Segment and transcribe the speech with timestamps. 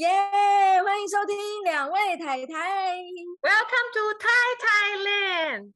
[0.00, 0.08] 耶
[0.82, 2.96] 欢迎收听两位太太
[3.42, 5.74] ，Welcome to Thai Thailand。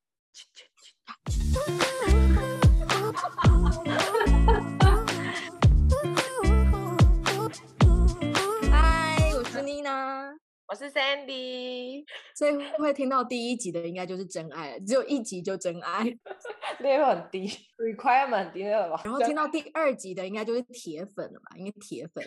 [8.73, 10.35] 嗨，我是妮娜，
[10.69, 12.07] 我是 Sandy。
[12.35, 16.03] 所以会听到第一集的应该就是真爱，只有一集就真爱，
[16.81, 19.03] level 很低，requirement 很低了吧？
[19.05, 21.59] 然后听到第二集的应该就是铁粉了吧？
[21.59, 22.25] 应该铁粉。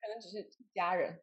[0.00, 1.20] 可能只是家人。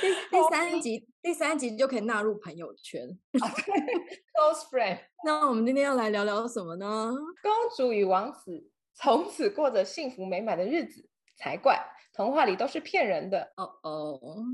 [0.00, 3.18] 第第三集，第三集就可以纳入朋友圈。
[3.32, 5.00] Close friend。
[5.24, 7.12] 那我们今天要来聊聊什么呢？
[7.42, 11.08] 公主与王子从此过着幸福美满的日子
[11.40, 11.80] 才怪，
[12.12, 13.52] 童话里都是骗人的。
[13.56, 14.44] 哦哦哦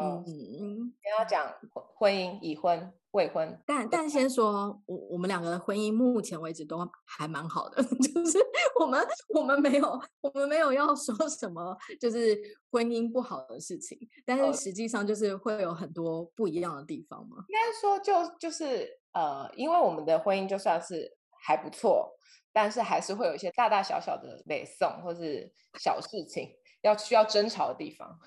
[0.00, 0.24] 哦。
[0.26, 1.52] 嗯，要讲
[1.96, 2.92] 婚姻、已婚。
[3.12, 8.38] 未婚，但但先说，我我们两个的婚姻目前为止都还蛮好的， 就是
[8.78, 9.02] 我们
[9.34, 12.38] 我们没有我们没有要说什么，就是
[12.70, 17.38] 婚姻不好的事情，但是实际上就是会有很多不一样的地方嘛。
[17.48, 22.14] 应该说就就是呃，因为我们的婚姻就算是还不错，
[22.52, 26.50] 但是还是会有一些大大小小的北宋或是小事情
[26.82, 28.18] 要需要争吵的地方。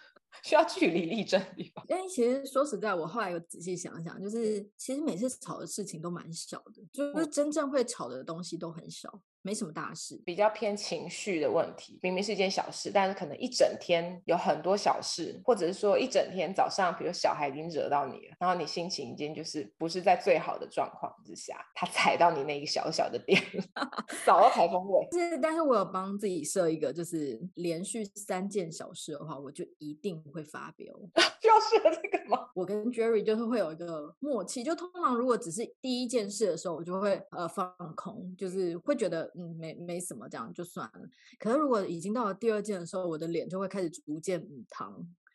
[0.43, 1.85] 需要据理力争的地方。
[1.89, 9.21] 因为其实说实在，我后来有仔细想想，就是其实每次吵的事情都蛮小的，就是真正会吵的东西都很小。
[9.43, 11.99] 没什么大事，比较偏情绪的问题。
[12.01, 23.41] 明明是一件小事，但是可能一整天有很多小事，或者是说一整天早上，比如小孩已经惹到你了，然后你心情已经就是不是在最好的状况之下，他踩到你那个小小的点，
[24.23, 25.07] 扫到台风尾。
[25.11, 30.93] 是，但是我有帮自己设一个，就是连续三件小事的话，我就一定会发飙。
[31.41, 32.47] 要设这个吗？
[32.53, 39.30] 我跟 Jerry 就是会有一个默契，就通常如果只是第一件事的时候，我就会呃放空，就是会觉得。
[39.35, 41.01] 嗯，没没什么，这样就算了。
[41.39, 44.93] 可是如果已经到了第二件的时候，我的脸就会开始逐渐母汤。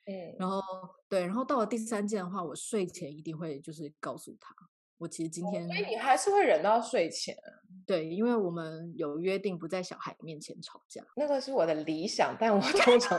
[0.08, 0.60] 嗯，然后
[1.08, 4.54] 对，然后到了第三件的话，我睡前一定会就是告诉他，
[4.98, 5.66] 我其实今天。
[5.66, 7.36] 所以你还是会忍到睡前。
[7.84, 11.04] 对，因为我们有约定不在小孩面前吵架。
[11.16, 13.18] 那个是我的理想，但我通常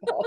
[0.00, 0.18] 不到。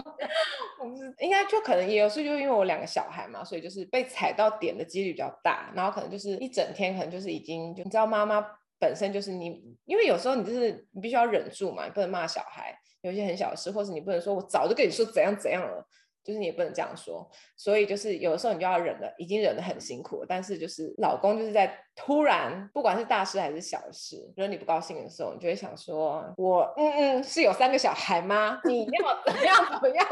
[0.80, 8.46] 我不是应该就可能也有，是就因为我两个小孩嘛，所以就是被踩到点的几率比较大，然后可能就是一整天，可能就是已经就你知道妈妈。
[8.80, 15.86] 本身就是你，因为有时候你就是你必须要忍住嘛，你不能骂小孩，有些很小的事，或是你不能说我早就跟你说怎样怎样了，
[16.22, 28.60] 就是你也不能这样说，所以就是有的时候你就要忍了，已经忍得很辛苦了，但是就是老公就是在突然，不管是大事还是小事，惹你不高兴的时候，你就会想说，我嗯嗯是有三个小孩吗？
[28.64, 30.06] 你要怎么样怎么样，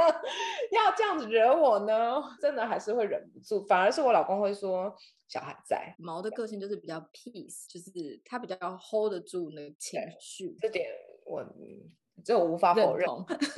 [0.73, 2.23] 要这样子惹我呢？
[2.41, 4.95] 真的还是会忍不住，反而是我老公会说。
[5.29, 10.87] 小孩在毛的个性就是比较 peace，就是他比较 hold 得住那个情绪，这点
[11.27, 11.45] 我
[12.25, 13.09] 这我无法否认。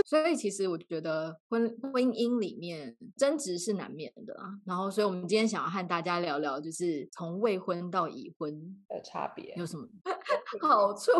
[0.06, 4.48] 所以其实我觉得婚婚姻里面争执是难免的啊。
[4.66, 8.52] 然后，所以我们今天想要和大家聊聊，就是从未婚到已婚
[8.88, 9.86] 的差别有什么
[10.60, 11.10] 好处？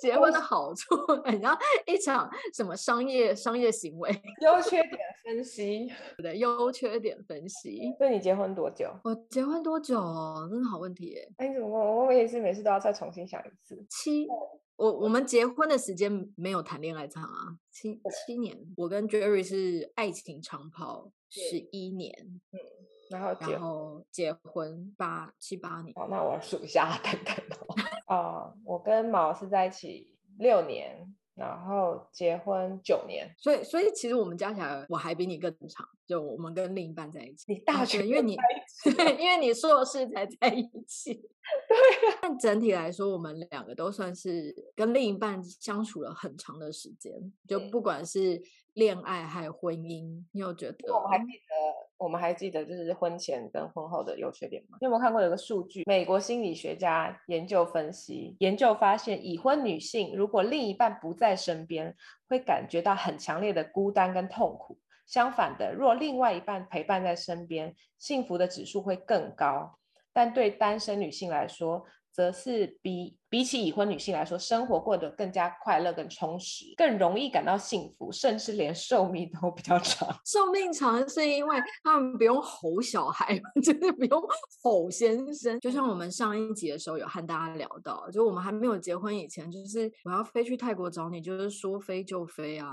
[0.00, 0.94] 结婚的好处，
[1.26, 1.56] 你知道
[1.86, 4.10] 一场什么商业商业行为？
[4.40, 5.88] 优缺点分析，
[6.22, 7.94] 对，优缺点分析。
[8.00, 8.90] 那你结婚多久？
[9.04, 10.00] 我结婚多久？
[10.50, 11.32] 真的好问题耶！
[11.36, 13.84] 哎，你怎么我我也是每次都要再重新想一次。
[13.90, 14.26] 七，
[14.80, 18.58] 我我们结婚的时间没有谈恋爱长啊，七七年。
[18.78, 22.10] 我跟 Jerry 是爱情长跑十一年，
[22.52, 22.58] 嗯，
[23.10, 25.92] 然后然后结婚八七八年。
[25.96, 27.56] 哦，那我数一下， 等等
[28.08, 31.14] 哦，我跟毛是在一起六年。
[31.40, 37.46] 然后结婚九年，所以所以其实我们加起来我还比你更长，就我们跟另一半在一起。
[37.48, 38.36] 你大学因为你
[38.84, 41.14] 对，因为你硕士才在一起。
[41.66, 47.10] 对，但整体来说，我们两个都算是跟另一半相处了很长的时间，
[47.48, 48.38] 就不管是
[48.74, 50.92] 恋爱还有婚姻，你有觉得？
[50.92, 51.54] 我还记得。
[51.98, 54.78] 我们还记得就是婚前跟婚后的优缺点吗？
[54.80, 55.82] 你有没有看过有个数据？
[55.84, 61.94] 美国心理学家研究分析，研究发现，已婚女性如果另一半不在身边，
[62.26, 64.78] 会感觉到很强烈的孤单跟痛苦。
[65.06, 69.76] 相反的，若另外一半陪伴在身边，幸福的指数会更高。
[70.12, 71.84] 但对单身女性来说，
[72.20, 80.06] 则是比比起已婚女性来说，生活过得更加快乐、更充实，更容易感到幸福，甚至连寿命都比较长。
[80.26, 84.22] 寿命长是因为他们不用吼小孩， 就是不用
[84.62, 85.58] 吼先生。
[85.60, 92.68] 就像我们上一集的时候有和大家聊到，就我们还没有结婚以前，就是我要飞去泰国找你，就是说飞就飞啊。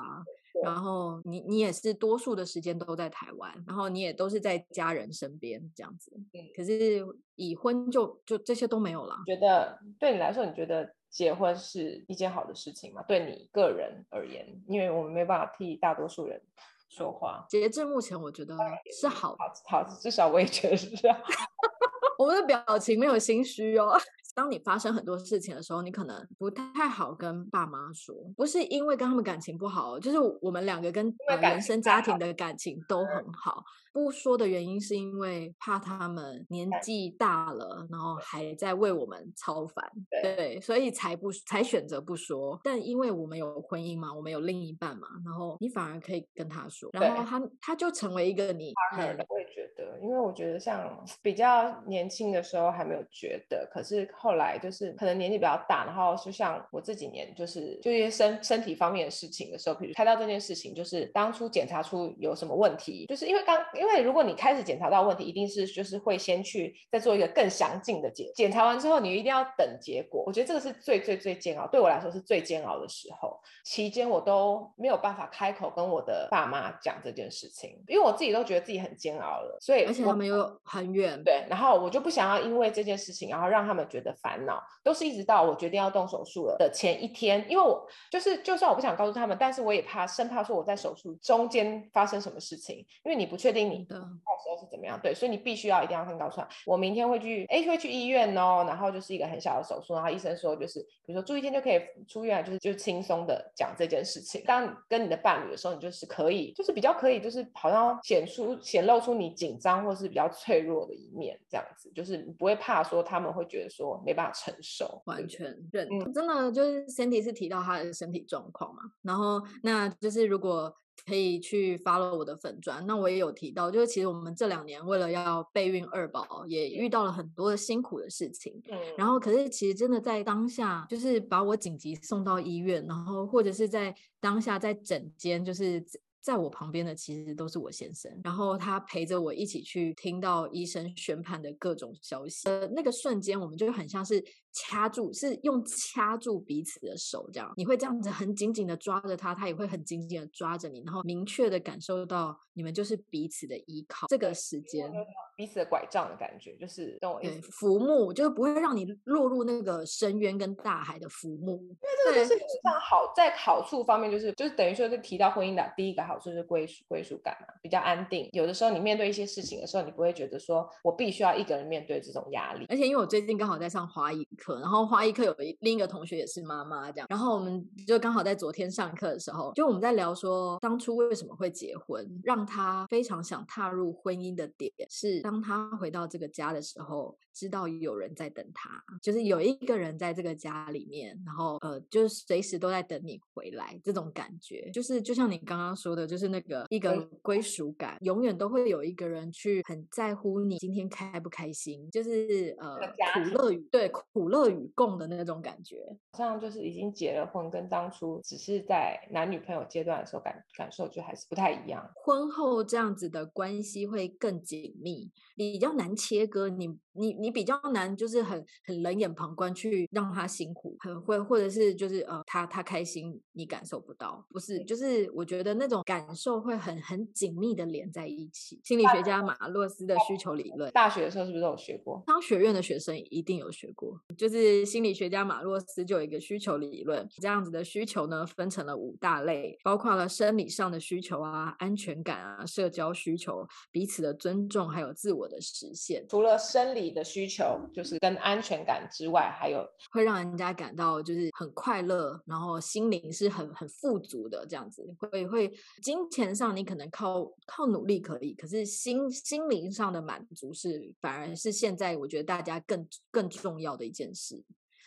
[0.63, 6.12] 然后你你也是多数的时间都在台湾，然后你也都是在家人身边这样子。
[6.33, 7.06] 嗯，可是
[7.36, 9.15] 已婚就就这些都没有了。
[9.25, 13.04] 觉得对你来说，你觉得结婚是一件好的事情吗？
[13.07, 16.42] 对你个人而言，因为我们没办法替大多数人
[16.89, 17.45] 说话。
[17.50, 18.57] 截至目前，我觉得
[19.00, 21.18] 是好，好，好，至少我也觉得是这样。
[22.18, 23.95] 我们的表情没有心虚哦。
[24.37, 31.11] 当你发生很多事情的时候，你可能不太好跟爸妈说，不是因为跟他们感情不好，就是我们两个跟
[31.41, 33.63] 原生家庭的感情都很好。
[33.91, 39.83] 不说的原因是因为怕他们年纪大了，然后还在为我们操烦，
[40.21, 42.59] 对，对，所以才不才选择不说。
[42.63, 48.71] 但因为我们有婚姻嘛，我们有另一半嘛，然后你反而可以跟他说，然后他他就成为一个你。
[48.95, 63.88] 我也觉得，因为我觉得像比较年轻的时候还没有觉得，可是后来就是可能年纪比较大，然后就像我这几年就是就一些身身体方面的事情的时候，比如开刀这件事情，就是当初检查出有什么问题，就是因为刚因为。
[63.88, 70.25] 因为如果你开始检查到问题，一定是就是会先去再做一个更详尽的检检查完之后，你一定要等结果。
[70.27, 73.39] 我觉得这个是最最最煎熬，对我来说是最煎熬的时候。
[73.63, 79.57] 期间我都没有办法开口跟我的爸妈讲这件事情，因为我自己都觉得自己很煎熬了。
[79.62, 84.61] 所以而且他们又很远，对，然后我就不想要因为这件事情，然后让他们觉得烦恼。
[84.83, 93.85] 都是一直到我决定要动手术了的前一天，因为我就是就算我不想告诉他们，但是我也怕生怕说我在手术中间发生什么事情，因为你不确定你。
[93.85, 94.97] 到时候是怎么样？
[95.01, 98.63] 对，所以你必须要一定要先告诉他，我明天会去，哎，会去医院哦。
[98.67, 104.41] 然后就是一个很小的手术，然后医生说就是，比如说住一天就可以出院，就是就轻松的讲这件事情。
[104.45, 115.04] 当你跟你的伴侣的时候，你就是可以，就是比较可以，就是好像显出显露出你紧张或是比较脆弱的一面，这样子，就是你不会怕说他们会觉得说没办法承受。
[115.06, 120.74] 完全认同，嗯、真的就是 Sandy 是提到他的身体状况嘛，然后那就是如果。
[121.06, 128.59] 可以去 follow 我的粉砖，那我也有提到，就是其实我们这两年为了要备孕二宝，也遇到了很多的辛苦的事情。
[128.68, 135.86] 嗯，然后可是其实真的在当下，就是把我紧急送到医院，然后或者是在当下在诊间，就是。
[136.27, 142.50] 在我旁边的其实都是我先生，然后他陪着我一起去听到医生宣判的各种消息。
[142.50, 144.21] 呃，那个瞬间我们就很像是
[144.51, 147.50] 掐住，是用掐住彼此的手这样。
[147.56, 154.07] 你会这样子很紧紧的抓着他，他也会很紧紧的抓着你，然后明确的感受到你们就是彼此的依靠。
[154.09, 154.91] 这个时间，
[155.38, 157.39] 彼此的拐杖的感觉，就是懂我意思。
[157.53, 161.56] 浮木就是不会让你落入那个深渊跟大海的浮木。
[161.62, 166.16] 因为这个就是非常好，在好处方面就是就是等于说是提到婚姻的第一个好。
[166.19, 168.29] 就是归属归属感嘛，比较安定。
[168.33, 172.65] 有的时候你面对一些事情的时候，你不会觉得说我必须要一个人面对这种压力。
[172.69, 187.17] 而且因为我最近刚好在上花艺课，然后花艺课有一另一个同学也是妈妈这样，然后我们就刚好在昨天上课的时候，就我们在聊说当初为什么会结婚，让他非常想踏入婚姻的点是当他回到这个家的时候。
[187.37, 202.75] 知道有人在等他，就是有一个人在这个家里面，然后呃，就是随时都在等你回来，这种感觉，就是就像你刚刚说的，就是那个一个归属感，永远都会有一个人去很在乎你今天开不开心，就是呃
[203.13, 211.87] 苦乐与对苦乐与共的那种感觉，好像就是已经结了婚，跟当初只是在男女朋友阶段的时候感感受就还是不太一样。
[212.03, 217.26] 婚后这样子的关系会更紧密，比较难切割，你你你。
[217.27, 228.62] 你比较难，就是很很冷眼旁观去让他辛苦，很会或者是就是呃，他他开心你感受不到，不是，就是我觉得那种感受会很很紧密的连在一起。
[228.63, 232.01] 心理学家马洛斯的需求理论，大学的时候是不是都有学过？
[232.07, 246.06] 商学院的学生一定有学过，就是心理学家马洛斯就有一个需求理论，这样子的需求呢分成了五大类，包括了生理上的需求啊、安全感啊、社交需求、彼此的尊重，还有自我的实现。
[246.07, 254.86] 除了生理的需求需求就是跟安全感之外，还有会让人家感到就是很快乐，然后心灵是很很富足的这样子。
[255.00, 264.44] 会会金钱上你可能靠靠努力可以，可是心心灵上的满足是反而是现在我觉得大家更更重要的一件事。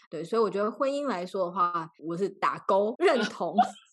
[0.08, 3.56] 对，所以我觉得婚姻来说的话，我是打勾认同。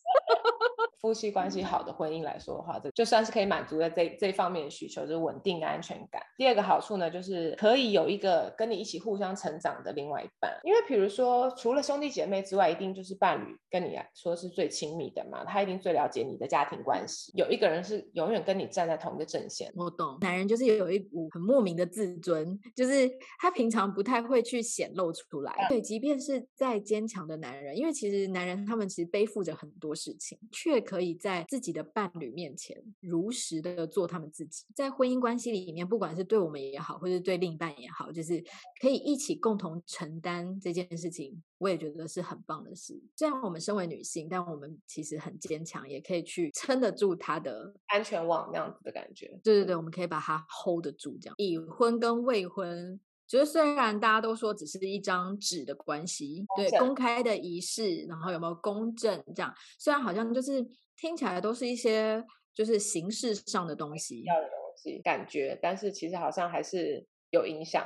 [0.99, 6.21] 夫妻关系好的婚姻来说的话，这就算是可以满足了这这方面的需求，就是稳定的安全感。
[6.37, 10.51] 第二个好处呢，就是可以有一个跟你一起互相成长的另外一半。
[10.63, 17.31] 因为比如说，除了兄弟姐妹之外，一定就是伴侣跟你来说是最亲密的嘛，他一定最了解你的家庭关系。
[17.35, 19.71] 有一个人是永远跟你站在同一个阵线。
[19.75, 25.53] 我懂，男人就是有一股很莫名的自尊，就是他平常不太会去显露出来。
[25.69, 34.65] 对，即便是再坚强的男人，因为其实男人他们其实背负着很多事情，却可以在自己的伴侣面前如实的做他们自己。
[34.74, 38.41] 在婚姻关系里面，不管是对我们也好，或者对另一半也好，就是
[38.79, 41.44] 可以一起共同承担这件事情。
[41.60, 42.94] 我也觉得是很棒的事。
[43.15, 49.39] 虽然我们身为女性，但我们其实很坚强，也可以去撑得住他的安全网那样子的感觉。
[49.44, 51.17] 对对对，我们可以把它 hold 得住。
[51.20, 60.65] 这样，已婚跟未婚，就是虽然大家都说只是一张纸的关系，对公开的仪式，然后有没有公正，这样虽然好像就是
[60.96, 67.86] 听起来都是一些就是形式上的东西，要的东西感觉，但是其实好像还是有影响，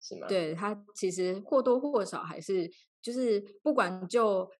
[0.00, 0.26] 是吗？
[0.28, 2.70] 对，它其实或多或少还是。
[3.04, 4.50] 就是不管就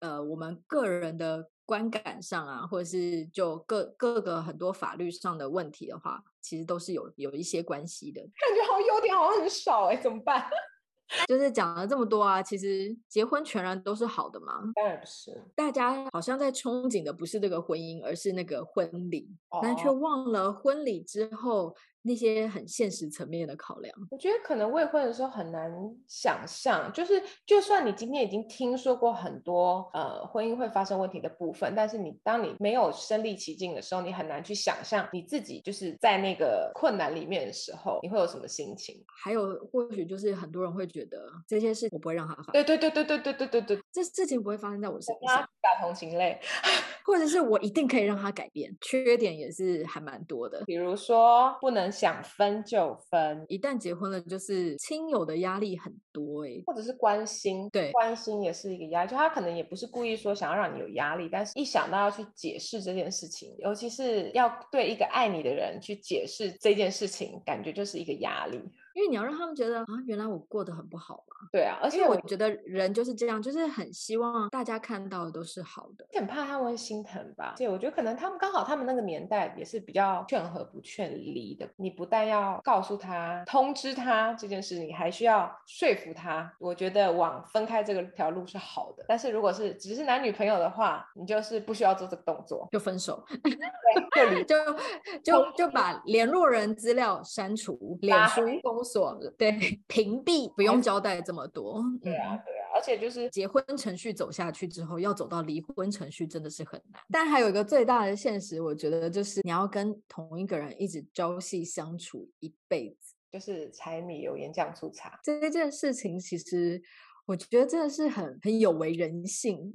[0.00, 8.20] 呃我们个人的观感上啊，或者是就各各个很多法律上的问题的话，其实都是有有一些关系的。
[8.20, 10.44] 感觉好优点好像很少哎，怎么办？
[11.28, 14.62] 就是讲了这么多啊，其实结婚全然都是好的嘛？
[14.74, 15.44] 当然不是。
[15.54, 21.76] 大家好像在憧憬的不是这个婚姻，而是那个婚礼，哦、但却忘了婚礼之后。
[22.06, 25.72] 那些很现实层面的考量，我觉得可能未婚的时候很难
[26.06, 39.02] 想象，就是就算你今天已经听说过很多呃婚姻会发生问题的部分，但是你当你没有身临其境的时候，你很难去想象你自己就是在那个困难里面的时候，你会有什么心情？
[39.24, 41.18] 还有或许就是很多人会觉得
[41.48, 46.38] 这些事我不会让他发生，对对对对对对对对对，这事情不会发生在我身上，打同情类，
[47.06, 68.60] 或者是我一定可以让他改变，缺点也是还蛮多的，比如说不能想分就分，一旦结婚了，就是亲友的压力很多哎，或者是关心，对，关心也是一个压力，就他可能也不是故意说想要让你有压力，但是一想到要去解释这件事情，尤其是要对一个爱你的人去解释这件事情，感觉就是一个压力。
[68.94, 71.48] 因为你要让他们觉得啊，原来我过得很不好嘛。
[71.52, 77.54] 对啊，而且我觉得人就是这样，就是很希望大家看到的都是好的，很怕他们会心疼吧。
[77.56, 81.68] 所以我觉得可能他们刚好他们那个年代也是比较劝和不劝离的。
[81.76, 86.50] 你不但要告诉他、通知他这件事情，你还需要说服他。
[86.60, 89.04] 我觉得往分开这个条路是好的。
[89.08, 93.24] 但是如果是只是男女朋友的话，你就是不需要做这个动作，就分手，
[94.14, 94.56] 对，就
[95.24, 98.83] 就就把联络人资料删除，脸书公。
[98.84, 99.50] 锁对，
[99.88, 101.82] 屏蔽不用交代这么多。
[102.02, 107.02] 对啊，对啊，而且就是结婚程序走下去之后，要走到离婚程序真的是很难。
[107.10, 116.82] 但还有一个最大的现实，我觉得就是你要跟同一个人一直朝夕相处一辈子，就是柴米油盐酱醋茶这件事情，其实
[117.26, 119.72] 我觉得真的是很很有违人性。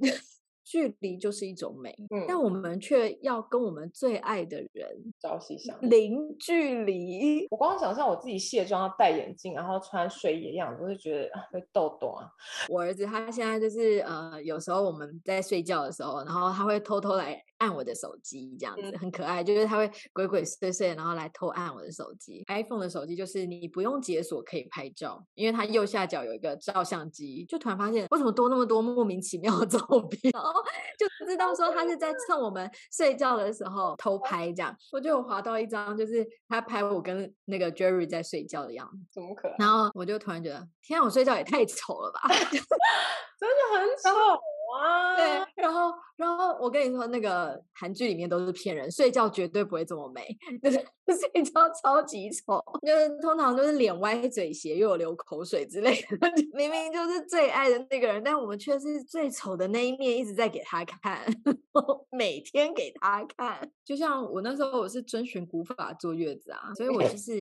[0.64, 7.46] 距离就是一种美，嗯，但我们却要跟我们最爱的人朝夕相零距离。
[7.50, 12.30] 我光想象我自己卸妆要戴眼镜，然后穿睡衣的样子，我就觉得会痘痘啊。
[12.68, 17.42] 我儿子他现在就是呃，有时候我们在睡觉的时候，然后他会偷偷来。
[17.60, 22.42] 按我的手机这样子很可爱，就是他会鬼鬼祟祟，然后来偷按我的手机。
[22.48, 29.78] iPhone 的手机就是你不用解锁可以拍照，因为它右下角有一个照相机，就突然发现为什么多那么多莫名其妙的 照
[30.10, 30.52] 片，然后
[30.98, 34.74] 就知道说他是在趁我们睡觉的时候偷拍这样。
[34.92, 39.56] 我就有滑到一张，就是他拍我跟那个 Jerry 在睡觉的样子，怎么可能？
[39.58, 44.40] 然后我就突然觉得，天啊，我睡觉也太丑了吧， 真的很丑。
[44.72, 45.24] 哇，对，
[45.56, 50.24] 然后，然后我跟你说，那个韩剧里面都是骗人，睡觉绝对不会这么美，
[50.62, 50.78] 就 是
[51.18, 61.24] 睡觉超级丑，就是通常都是脸歪嘴斜又有流口水之类的， 明明就是最爱的那个人，但我们却是最丑的那一面一直在给他看，
[62.16, 67.40] 每天给他看，就像我那时候我是遵循古法坐月子啊，所以我就是。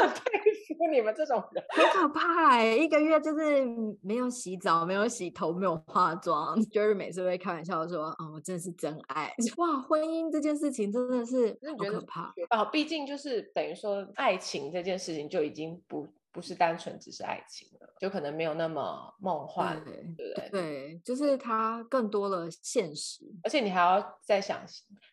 [0.00, 2.78] 很佩 服你们这种人，很可怕哎、欸！
[2.78, 3.64] 一个月就是
[4.02, 6.60] 没有洗澡，没有洗头，没有化妆。
[6.64, 12.64] Jerry 每次会开玩笑说：“哦，我真的是真爱 哇！”婚姻这件事情真的是很可怕啊！
[12.66, 20.50] 毕竟就是等于说，爱情这件事情就已经不不是单纯只是爱情了，就可能没有那么梦幻，对，对不对？
[20.50, 24.58] 对，就是它更多了现实，而且你还要再想。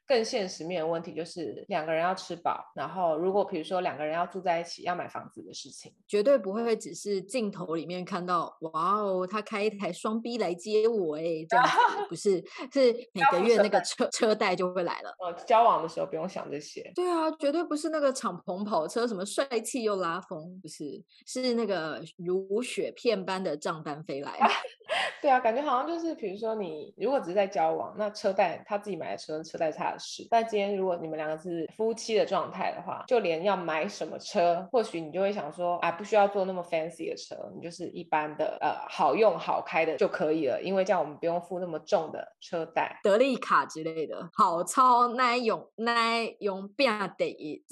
[0.07, 11.65] 更现实面的问题就是两个人要吃饱，然后如果比如说两个人要住在一起，要买房子的事情，绝对不会只是镜头里面看到哇哦，他开一台双 B 来接我哎，这样
[12.09, 15.15] 不是，是每个月那个车车贷就会来了。
[15.19, 16.91] 呃，交往的时候不用想这些。
[16.93, 24.38] 对啊，绝对不是那个敞篷跑车，什么帅气又拉风，不是，是那个如雪片般的账单飞来。
[25.21, 30.25] 对啊，感觉好像就是，比如说你如果只是在交往，那车贷他自己买的车，车贷是他的事。
[30.29, 47.63] 但今天如果你们两个是夫妻的状态的话，就连要买什么车，或许你就会想说，啊，不需要坐那么 fancy 的车，你就是一般的，呃，好用好开的就可以了，因为这样我们不用付那么重的车贷，德利卡之类的，好超耐用耐用变得一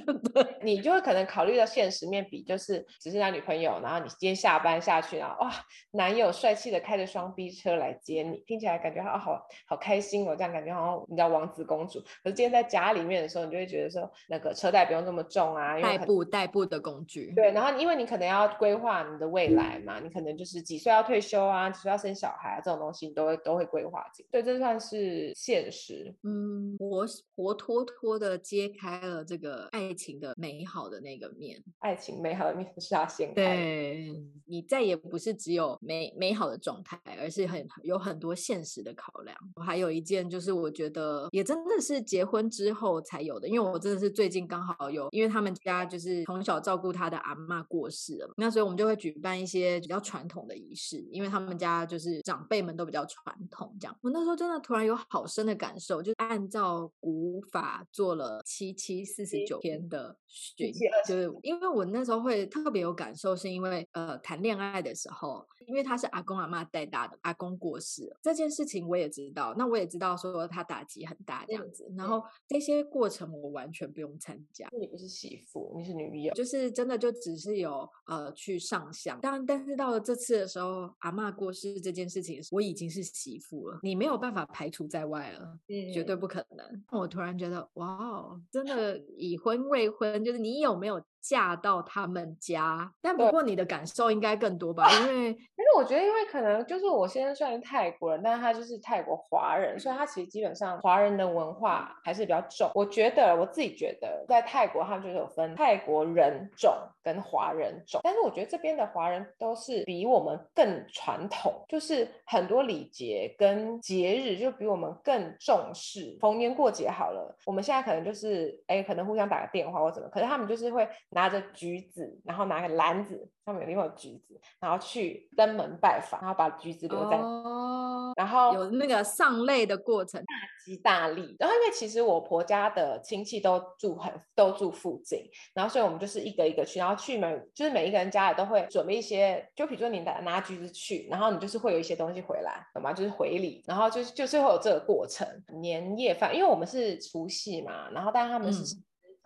[0.62, 5.52] 你就会可能考虑到现实面比，就是只是男女朋友，然后你今天下班下去，然后哇，
[5.92, 12.00] 男友帅气的开着双 B 车来接你，听起来感觉好好好开心哦，这样感觉好像你知道王子公主。
[12.22, 17.32] 可是今天在家里面的时候，你就会觉得说，那个车贷不用这么重啊，代步代步的工具。
[17.34, 24.24] 对，然后因为你可能要规划你的未来嘛，你可能就是几岁要退休啊，几岁要生小孩啊，这种东西你都会都会规划进。
[24.30, 26.14] 对，这算是现实。
[26.22, 33.34] 嗯，活活脱脱的揭开了这个爱情的美好的那个面，爱情美好的面 是要掀开。
[33.34, 34.14] 对，
[34.46, 39.36] 你再也不是只有美美好的状态，而是很有很多现实的考量。
[39.64, 53.96] 还有一件就是，我觉得也真的是结婚之后才有的，因为我真的是最近刚好有，因为他们家就是从小照顾他的阿妈过世了，那所以我们就会举办一些比较传统的仪式，因为他们家就是长辈们都比较传统这样。
[54.02, 60.72] 我那时候真的突然有好深的感受，就按照古法做了七七四十九天的巡，
[61.06, 74.68] 就是因为我那时候会特别有感受，是因为呃谈恋爱的时候，因为他是阿公阿嬷带大的，阿公过世了，这件事情我也知道，那我也知道说他打击很大这样子，然后这些过程我完全不用参加。
[74.78, 86.84] 你不是媳妇，你是女友，就是真的就只是有呃去上香，但但是到了这次的时候，阿妈过世这件事情，我已经是媳妇了，你没有办法排除在外了，嗯，绝对不可能。
[87.00, 91.02] 我突然觉得，哇哦，真的 已婚未婚，就是你有没有？
[91.24, 94.86] 嫁到他们家，但不过你的感受应该更多吧？
[94.92, 102.70] 因为， 但是我觉得，因为可能就是我先生虽然是泰国人，但是他就是泰国华人，所以他其实基本上华人的文化还是比较重。
[102.74, 116.16] 我觉得我自己觉得，在泰国他们就是有分泰国人种跟华人种，但是我觉得这边的华人都是比我们更传统，就是很多礼节跟节日就比我们更重视。
[116.20, 120.88] 逢年过节好了，我们现在可能就是哎，可能互相打个电话或怎么，可是他们就是会。
[121.10, 131.36] 拿着橘子，然后拿个篮子，上面有另外橘子，然后去登门拜访，然后把橘子留在，哦、然后有那个上泪的过程，大吉大利。
[131.38, 135.20] 然后因为其实我婆家的亲戚都住很都住附近，
[135.54, 142.92] 然后所以我们就是一个一个去，然后去每就是每一个人家里都会准备一些，就比如说你拿拿橘子去，然后你就是会有一些东西回来，懂吗？
[142.92, 145.26] 就是回礼，然后就就是会有这个过程。
[145.60, 148.76] 年夜饭，因为我们是除夕嘛，然后但是他们是。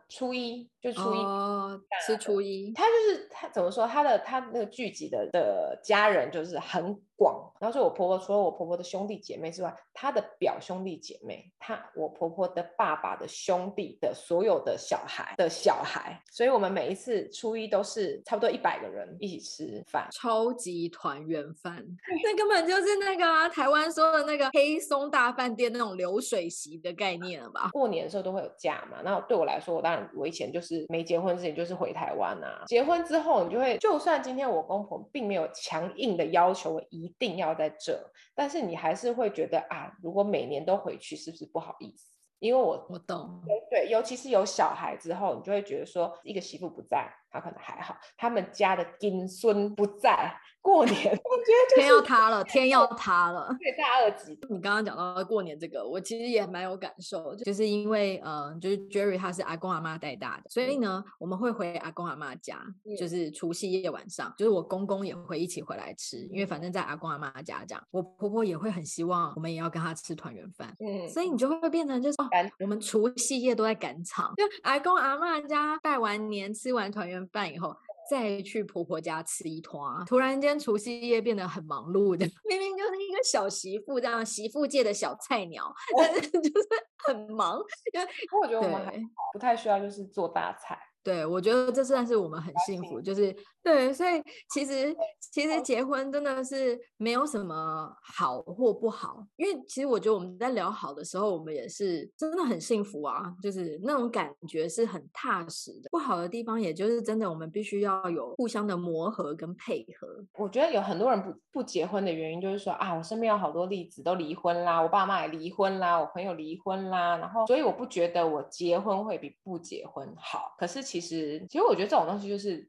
[0.09, 3.87] 嗯初一就初一，哦，吃初一，他就是他怎么说？
[3.87, 6.99] 他的他那个聚集的的家人就是很。
[7.19, 21.85] 广，然后是我婆婆除了我婆婆的兄弟姐妹之外，她的表兄弟姐妹，她我婆婆的爸爸的兄弟的所有的小孩的小孩，所以我们每一次初一都是差不多一百个人一起吃饭，超级团圆饭，
[22.23, 27.71] 那根本就是那个啊，台湾说的那个黑松大饭店那种流水席的概念了吧？
[27.73, 37.08] 过年的时候都会有假嘛，那对我来说，我当然我以前就是没结婚之前就是回台湾啊，结婚之后你就会，就算今天我公婆并没有强硬的要求我一。
[37.09, 37.99] 一定要在这，
[38.35, 42.13] 但是你还是会觉得啊，如果每年都回去，是不是不好意思？
[42.39, 50.35] 因为我我懂，对，尤其是有小孩之后，你就会觉得说，一个媳妇不在，他可能还好，他们家的金孙不在。
[50.61, 53.49] 过年， 我觉得、就是、天要塌了，天要塌了。
[53.59, 54.39] 对，大二级。
[54.51, 62.61] 你刚刚讲到过年这个，我其实也蛮有感受，就是因为呃，就是 Jerry 他是阿公阿妈带大的，所以呢，我们会回阿公阿妈家，
[62.99, 72.29] 就是除夕夜晚上，就是我公公也会一起回来吃，因为反正在阿公阿妈家这样，我婆婆也会很希望我们也要跟他吃团圆饭，嗯，所以你就会变成就是哦，
[72.61, 77.77] 我们除夕夜都在赶场，就阿公阿妈家拜完年吃完团圆饭以后。
[78.11, 86.69] 再去婆婆家吃一坨，突然间除夕夜变得很忙碌的，明明就是一个小媳妇这样，媳妇界的小菜鸟， 但是就是
[87.07, 87.61] 很忙。
[87.93, 88.09] 因为
[88.41, 88.99] 我觉得我们还
[89.35, 90.88] 不太需要就是做大菜。
[91.09, 94.95] 对，我觉得这算是我们很幸福，就是对，所以其实
[95.33, 105.89] 其实结婚真的是没有什么好或不好，因为其实我觉得我们在聊好的时候，我们也是真的很幸福啊，就是那种感觉是很踏实的。
[105.91, 110.07] 不好的地方，也就是真的我们必须要有互相的磨合跟配合。
[110.39, 120.98] 我觉得有很多人不不结婚的原因，就是说啊，我身边有好多例子都离婚啦，我爸妈也离婚啦，我朋友离婚啦，然后所以我不觉得我结婚会比不结婚好，可是其实。
[120.99, 122.69] 其实，其实我觉得这种东西就是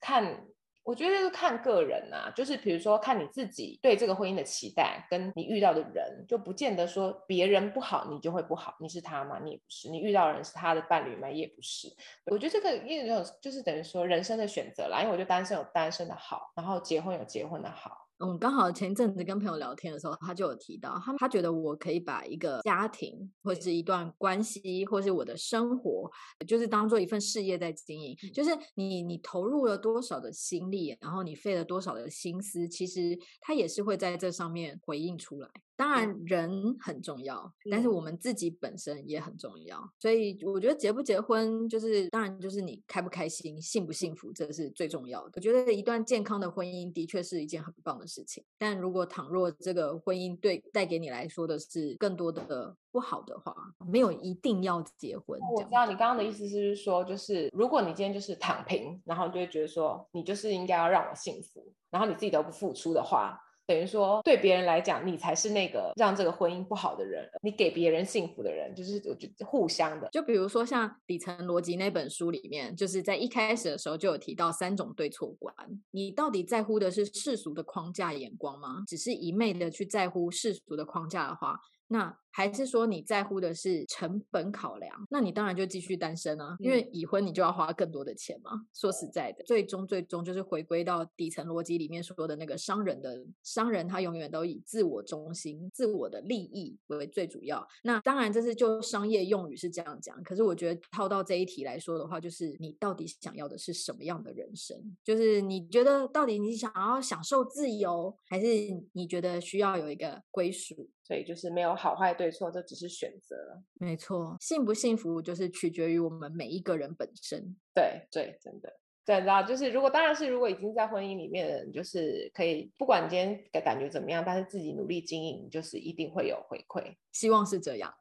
[0.00, 0.46] 看
[0.84, 8.76] 我觉得是看个人啊，就是比如说看你自己对这个婚姻的期待，跟你遇到的人，就不见得说别人不好，你就会不好。
[8.80, 9.40] 你是他吗？
[9.42, 9.90] 你也不是。
[9.90, 11.28] 你遇到的人是他的伴侣吗？
[11.28, 11.88] 也不是。
[12.26, 18.05] 我觉得这个一种就是等于说人生的选择啦，因为我觉得单身有单身的好，然后结婚有结婚的好。
[18.18, 26.10] 嗯，刚好前一阵子跟朋友聊天的时候，他就有提到，他他觉得我可以把一个家庭，或者是一段关系，或是我的生活，
[26.46, 28.16] 就是当做一份事业在经营。
[28.32, 35.50] 就是你你投入了多少的心力，然后你费了多少的心思，其实他也是会在这上面回应出来。
[35.76, 39.78] 当然，人很重要，但是我们自己本身也很重要。
[40.00, 45.32] 所以我觉得结不结婚，就是当然就是你开不开心、幸不幸福，这是最重要的。
[45.36, 48.42] 我觉得一段健康的婚姻的确是一件很棒的事情。
[48.56, 53.54] 但如果倘若这个婚姻对带给你来说的是更多的不好的话，
[53.86, 55.38] 没有一定要结婚。
[55.54, 63.38] 我知道你刚刚的意思是说，就是如果你今天就是躺平，然后就会觉得说你就是应该要让我幸福，然后你自己都不付出的话。
[63.66, 67.28] 等于说，对别人来讲，你才是那个让这个婚姻不好的人。
[67.42, 70.08] 你给别人幸福的人，就是我觉得互相的。
[70.12, 75.54] 就比如说像《底层逻辑》那本书里面，就是在一开始的时候就有提到三种对错观。
[75.90, 78.84] 你到底在乎的是世俗的框架眼光吗？
[78.86, 82.16] 只是一昧的去在乎世俗的框架的话，那。
[82.36, 85.06] 还是说你在乎的是成本考量？
[85.08, 88.50] 那你当然就继续单身啊，因为已婚你就要花更多的钱嘛。
[88.74, 97.66] 说实在的，最终最终就是回归到底层逻辑里面说的那个商人的商人，他永远都以自我中心、自我的利益为最主要。
[97.82, 104.76] 那当然这是就商业用语是这样讲，可是我觉得套到这一题来说的话，就是你到底想要的是什么样的人生？
[105.02, 108.46] 就是你觉得到底你想要享受自由，还是
[108.92, 110.90] 你觉得需要有一个归属？
[111.02, 113.36] 所以就是没有好坏对错，这只是选择。
[113.74, 117.56] 没错，幸不幸福就是取决于我们每一个人本身。
[117.74, 118.72] 对对，真的，
[119.04, 126.96] 对，然后就是如果当然是如果已经在婚姻里面的人，就是可以不管今天的感觉怎么样，但是自己努力经营，就是一定会有回馈。
[127.12, 127.92] 希望是这样。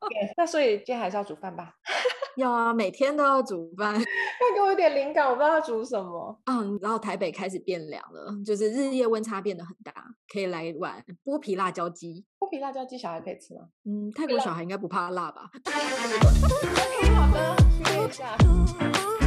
[0.00, 1.74] okay, 那所以今天还是要煮饭吧。
[2.36, 3.94] 要啊，每天都要煮饭。
[3.94, 4.04] 快
[4.52, 6.36] 给我一点灵感，我不知道要煮什么。
[6.46, 9.92] 嗯，然后台北开始变凉了，就是日夜温差变得很大，
[10.28, 12.24] 可以来一碗剥皮辣椒鸡。
[12.44, 13.62] 剥皮辣椒鸡小孩可以吃吗？
[13.86, 15.50] 嗯，泰国小孩应该不怕辣吧？
[15.64, 19.23] OK，好的，试一下。